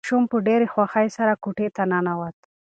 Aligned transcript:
ماشوم 0.03 0.23
په 0.31 0.37
ډېرې 0.47 0.67
خوښۍ 0.73 1.07
سره 1.17 1.33
کوټې 1.43 1.67
ته 1.75 1.83
ننوت. 1.91 2.37